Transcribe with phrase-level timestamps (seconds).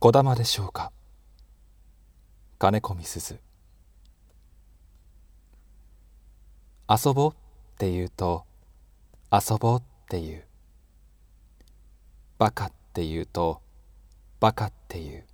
[0.00, 0.92] こだまでしょうか？
[2.60, 3.40] 金子みすず
[6.88, 7.34] 遊ぼうっ
[7.78, 8.44] て言うと
[9.32, 10.44] 遊ぼうって言う。
[12.38, 13.60] バカって言うと
[14.38, 15.24] バカって言う。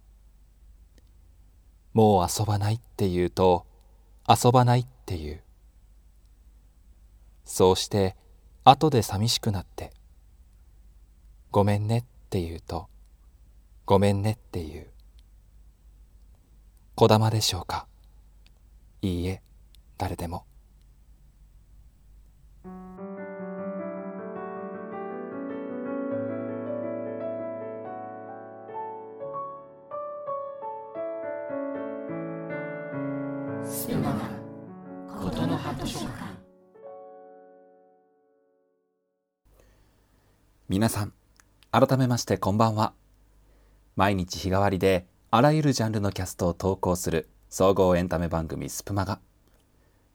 [1.92, 3.66] もう遊ばないって言うと
[4.26, 5.40] 遊ばないって言う。
[7.44, 8.16] そうして
[8.64, 9.92] 後で寂しくなって
[11.50, 12.88] ごめんねって言うと
[13.86, 14.86] ごめんねって言う。
[16.94, 17.86] こだまでしょうか？
[19.02, 19.42] いいえ
[19.98, 20.46] 誰でも。
[35.20, 36.34] ことの葉図書館。
[40.68, 41.12] 皆さん
[41.70, 42.94] 改めましてこんばんは
[43.96, 49.20] 毎日日替わりであらゆるジャンルのキャストを投稿する総合エンタメ番組スプマガ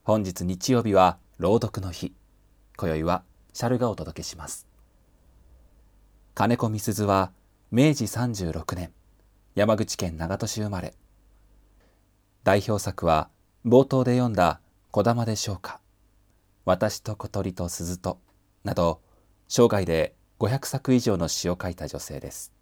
[0.04, 2.14] 本日日曜日は朗読の日。
[2.76, 4.68] 今宵はシャルがお届けします。
[6.34, 7.32] 金子みすずは
[7.72, 8.92] 明治36年。
[9.56, 10.94] 山口県長門市生まれ。
[12.44, 13.30] 代表作は
[13.66, 14.60] 冒頭で読んだ
[14.92, 15.80] 「こだまでしょうか」
[16.66, 18.20] 「私と小鳥と鈴と」
[18.66, 19.00] など
[19.48, 22.59] 生涯で500作以上の詩を書いた女性です。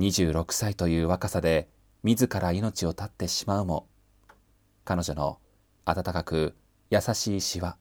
[0.00, 1.68] 26歳という若さで
[2.04, 3.86] 自ら命を絶ってしまうも
[4.84, 5.38] 彼女の
[5.84, 6.56] 温かく
[6.88, 7.76] 優しい詩は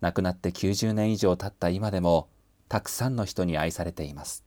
[0.00, 2.30] 亡くなって90年以上経った今でも
[2.68, 4.44] たくさんの人に愛されています。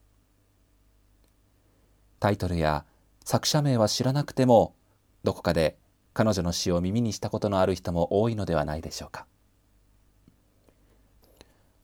[2.19, 2.85] タイトルや
[3.25, 4.75] 作者名は知らなくても
[5.23, 5.77] どこかで
[6.13, 9.27] 彼女の詩を耳にしたことのある人も多いのではないでしょうか。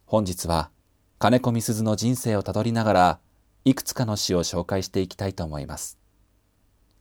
[0.05, 0.71] 本日は
[1.19, 3.19] 金子みすずの人生をたどりながら
[3.67, 5.99] いくつかの詩を紹介していきたいと思います。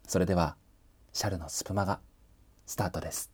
[0.05, 0.57] それでは
[1.13, 2.01] シャルのスプマが
[2.65, 3.31] スタートです。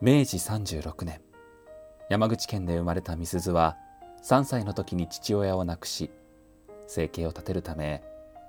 [0.00, 1.20] 明治36年
[2.08, 3.76] 山口県で生まれたみすずは
[4.24, 6.10] 3歳の時に父親を亡くし
[6.86, 8.02] 生計を立てるため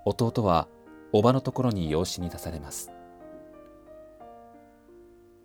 [0.06, 0.68] 弟は
[1.14, 2.92] 叔母のところに養子に出されます。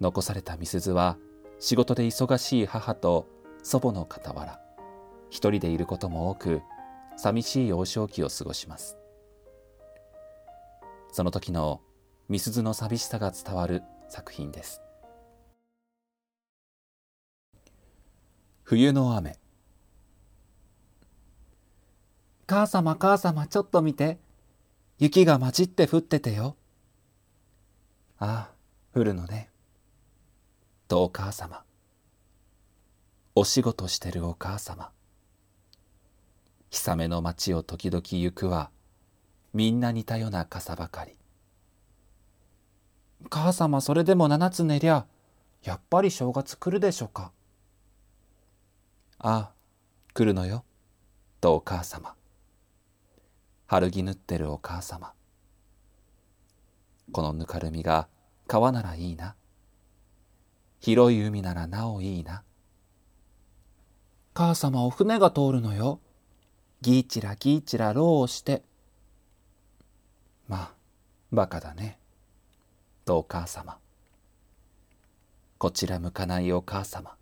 [0.00, 1.16] 残されたみすずは
[1.60, 3.28] 仕事で忙しい母と
[3.62, 4.60] 祖母の傍ら
[5.30, 6.62] 一人でいることも多く
[7.16, 8.96] 寂しい幼少期を過ごします。
[11.12, 11.80] その時の
[12.28, 14.80] みすずの寂しさが伝わる作品です。
[18.62, 19.41] 冬の雨。
[22.52, 24.18] 母様母様ちょっと見て。
[24.98, 26.54] 雪が混じって降っててよ。
[28.18, 28.50] ああ
[28.94, 29.48] 降るのね。
[30.86, 31.64] とお母様。
[33.34, 34.90] お仕事してるお母様。
[36.70, 38.70] 氷雨の町を時々行くは
[39.54, 41.16] みんな似たような傘ばかり。
[43.30, 45.06] 母様それでも七つ寝りゃ
[45.62, 47.32] やっぱり正月来るでしょうか。
[49.18, 49.52] ああ
[50.12, 50.66] 来るのよ。
[51.40, 52.14] とお母様。
[53.72, 55.14] 春着縫ってるお母様。
[57.10, 58.06] このぬかるみが
[58.46, 59.34] 川ならいいな。
[60.78, 62.42] 広い海ならなおいいな。
[64.34, 66.00] 母様お船が通るのよ。
[66.82, 68.62] ギーチラギーチラローをして。
[70.48, 70.72] まあ
[71.32, 71.98] バカだね。
[73.06, 73.78] とお母様。
[75.56, 77.16] こちら向かないお母様。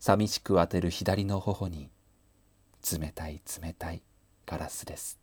[0.00, 1.88] 寂しく当てる左の頬に
[2.82, 4.02] 冷たい冷たい。
[4.46, 5.18] ガラスです。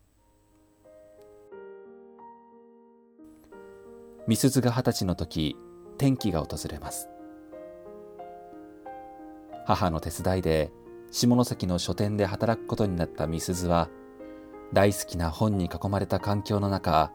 [4.28, 5.56] みすずが二十歳の時
[5.98, 7.08] 転機が訪れます。
[9.66, 10.72] 母の手伝いで
[11.10, 13.90] 下関の書店で働くことになったみすずは
[14.74, 17.12] 大好きな本に囲まれた環境の中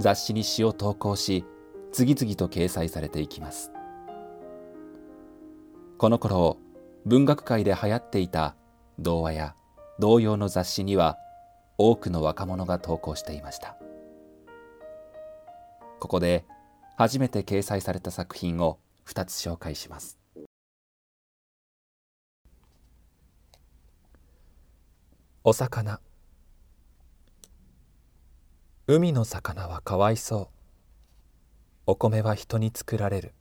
[0.00, 1.44] 雑誌に詩を投稿し
[1.92, 3.70] 次々と掲載されていきます。
[5.98, 6.56] この頃
[7.04, 8.56] 文学界で流行っていた
[8.98, 9.54] 童話や
[9.98, 11.18] 童謡の雑誌には
[11.76, 13.76] 多くの若者が投稿していました。
[15.98, 16.44] ここで
[16.96, 20.18] 初めて掲載された作品を2つ紹介します。
[25.42, 26.00] お魚。
[28.86, 30.48] 海の魚はかわいそう。
[31.86, 33.34] お米は人に作られる。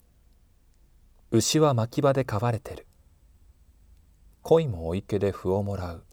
[1.32, 2.88] 牛は牧場で飼われてる。
[4.42, 6.04] 鯉もお池で麩をもらう。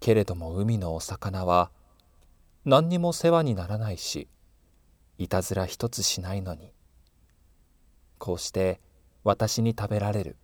[0.00, 1.70] けれども海のお魚は
[2.64, 4.28] 何にも世話にならないし
[5.18, 6.72] いたずら一つしないのに。
[8.18, 8.80] こうして
[9.24, 10.36] 私に食べられる。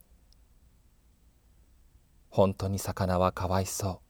[2.31, 4.01] 本当に魚はかわいそ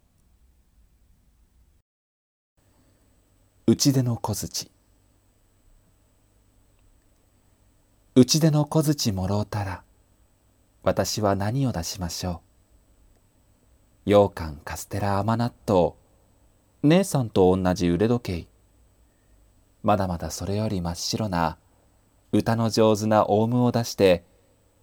[3.66, 3.72] う。
[3.72, 4.70] 内出の小槌。
[8.14, 9.84] 内出の小槌もろうたら
[10.82, 12.45] 私は何を出しましょう？
[14.08, 15.94] 羊羹カステラ甘納豆。
[16.84, 18.48] 姉さんと同じ腕時計。
[19.82, 21.58] まだまだそれより真っ白な
[22.30, 24.22] 歌の上手なオウムを出して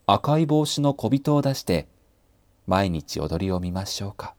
[0.07, 1.87] 赤い帽子の小人を出して
[2.67, 4.35] 毎日踊りを見ましょうか。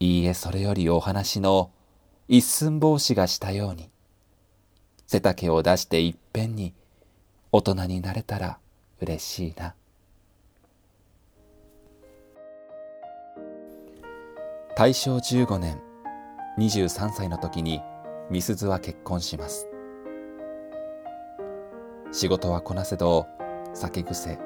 [0.00, 1.70] いいえそれよりお話の
[2.26, 3.90] 一寸法師がしたように
[5.06, 6.74] 背丈を出していっぺんに
[7.52, 8.58] 大人になれたら
[9.00, 9.76] 嬉しいな。
[14.78, 15.80] 大正15年
[16.58, 17.80] 23歳の時に
[18.30, 19.66] 美鈴は結婚します。
[22.12, 23.26] 仕事はこなせど
[23.72, 24.38] 酒癖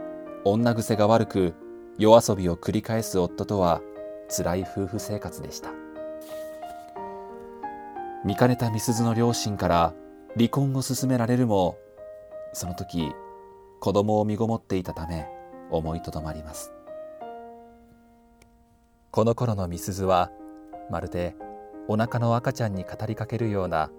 [0.44, 1.54] 女癖が悪く
[1.98, 3.80] 夜遊びを繰り返す夫とは
[4.28, 5.70] 辛い夫婦生活でした。
[8.24, 9.94] 見かねた美鈴の両親から
[10.36, 11.76] 離婚を勧められるも
[12.52, 13.10] その時
[13.80, 15.26] 子供を身ごもっていたため
[15.72, 16.70] 思いとどまります。
[19.12, 20.30] この頃の美鈴は
[20.88, 21.34] まるで
[21.88, 23.90] お腹の赤ちゃんに語りかけるような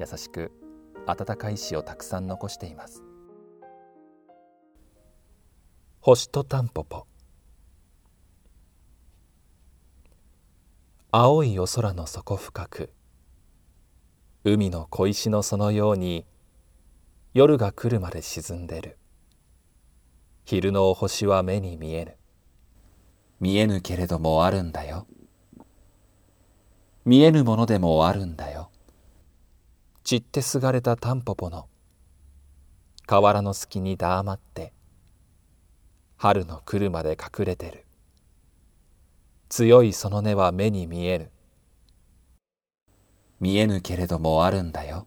[0.00, 0.52] 優しく
[1.06, 3.02] 温かい詩をたくさん残しています。
[6.00, 7.06] 星とタンポポ
[11.10, 12.90] 青い夜空の底深く
[14.44, 16.26] 海の小石のそのように
[17.34, 18.98] 夜が来るまで沈んでる。
[20.46, 22.16] 昼のお星は目に見えぬ。
[23.44, 25.06] 見えぬけれどもあるんだよ。
[27.04, 28.70] 見えぬものでもあるんだよ。
[30.02, 31.68] 散ってすがれたタンポポの。
[33.04, 34.72] 河原の隙に黙って。
[36.16, 37.84] 春の来るまで隠れてる。
[39.50, 41.30] 強いその根は目に見える
[43.40, 45.06] 見えぬけれどもあるんだよ。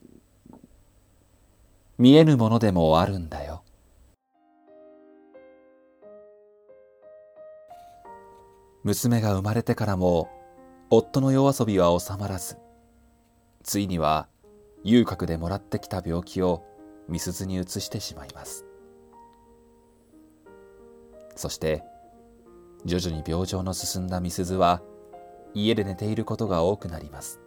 [1.97, 3.46] 見えぬものでもあるんだよ。
[8.87, 10.29] 娘が生まれてからも
[10.89, 12.55] 夫の夜遊びは収まらず
[13.61, 14.29] ついには
[14.85, 16.63] 遊郭でもらってきた病気を
[17.09, 18.65] みすに移してしまいます。
[21.35, 21.83] そして
[22.85, 24.81] 徐々に病状の進んだみすずは
[25.53, 27.41] 家で寝ていることが多くなります。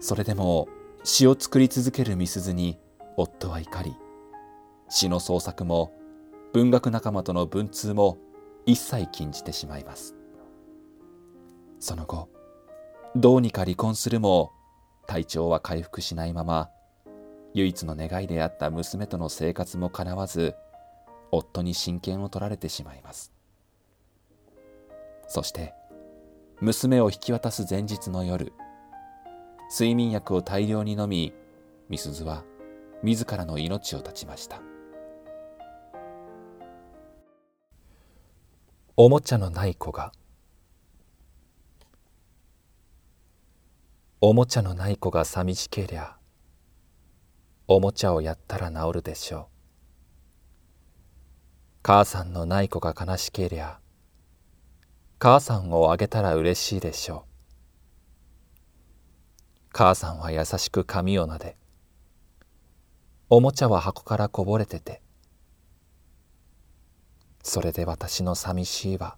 [0.00, 0.68] それでも
[1.02, 2.78] 詩を作り続けるみすずに
[3.16, 3.96] 夫は怒り
[4.90, 5.94] 詩の創作も
[6.52, 8.18] 文学仲間との文通も
[8.66, 10.14] 一切禁じてしまいます。
[11.78, 12.28] その後
[13.16, 14.52] どうにか離婚するも
[15.06, 16.70] 体調は回復しないまま
[17.54, 20.54] 唯一の願いであった娘との生活もかなわず
[21.32, 23.32] 夫に親権を取られてしまいます。
[25.26, 25.74] そして
[26.60, 28.52] 娘を引き渡す前日の夜
[29.70, 31.32] 睡眠薬を大量に飲み
[31.88, 32.44] みすずは
[33.02, 34.60] 自らの命を絶ちました。
[39.02, 40.12] おもちゃのない子が。
[44.20, 46.18] おもちゃのない子が寂しけりゃ
[47.66, 49.46] おもちゃをやったら治るでしょう。
[51.82, 53.78] 母さんのない子が悲しけりゃ
[55.18, 57.30] 母さんをあげたら嬉しいでしょう。
[59.72, 61.56] 母さんは優しく髪をなで
[63.30, 65.00] おもちゃは箱からこぼれてて
[67.42, 69.16] それで私の寂しいは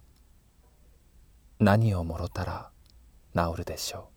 [1.59, 2.69] 何をもろたら
[3.35, 4.13] 治るでしょう。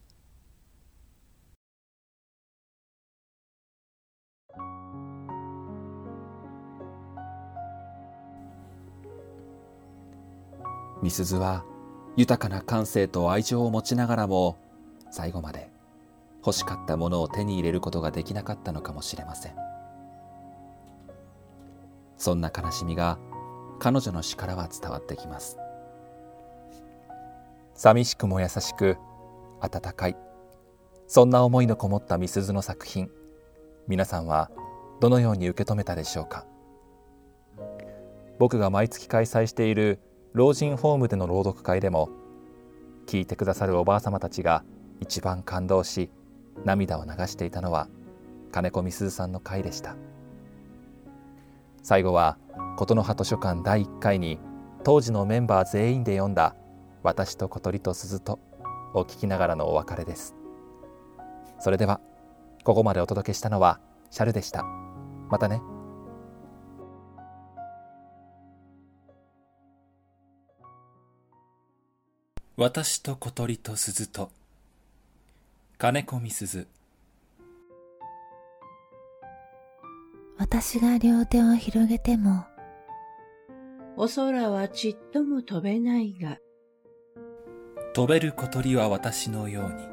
[11.02, 11.64] みすずは
[12.16, 14.56] 豊かな感性と愛情を持ちながらも
[15.10, 15.70] 最後まで
[16.44, 19.54] 欲しかったものを手に入れることができなかったのかもしれません。
[22.16, 23.18] そんな悲しみが
[23.78, 25.58] 彼女の詩からは伝わってきます。
[27.74, 28.96] 寂しくも優しく
[29.60, 30.16] 温かい。
[31.06, 33.10] そんな思いのこもったみすずの作品
[33.86, 34.50] 皆さんは
[35.00, 36.46] どのように受け止めたでしょうか？
[38.38, 40.00] 僕が毎月開催している
[40.32, 42.10] 老人ホームでの朗読会でも
[43.06, 44.64] 聞いてくださるおばあ様たちが
[45.00, 46.10] 一番感動し
[46.64, 47.88] 涙を流していたのは
[48.50, 49.96] 金子みすずさんの回でした。
[51.82, 52.36] 最後は
[52.76, 54.38] 琴の葉図書館第1回に
[54.84, 56.54] 当時のメンバー全員で読んだ
[57.02, 58.38] 「私と小鳥と鈴と」
[58.92, 60.36] を聞きながらのお別れです。
[61.58, 62.00] それでは
[62.64, 63.80] ここまでお届けしたのは
[64.10, 64.64] シャルでした。
[65.28, 65.62] またね。
[72.56, 74.30] 私と小鳥と鈴と
[75.76, 76.66] 金子みすず
[80.38, 82.46] 私が両手を広げても
[83.98, 86.36] お空はちっとも飛べないが、
[87.94, 89.88] 飛べる小鳥は私のように。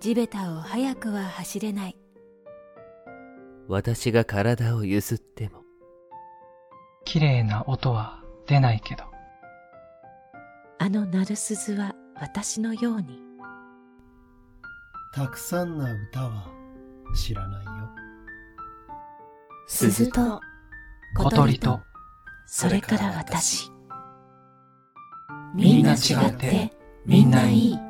[0.00, 1.96] 地べたを早くは走れない。
[3.68, 5.62] 私が体をゆすっても。
[7.04, 9.04] 綺麗な音は出ないけど。
[10.80, 13.20] あの鳴る鈴は私のように。
[15.14, 16.48] たくさんな歌は
[17.14, 17.70] 知らないよ。
[19.68, 20.40] 鈴と
[21.16, 21.80] 小鳥と
[22.50, 23.70] それから私。
[25.54, 26.72] みんな違って
[27.04, 27.87] みんないい。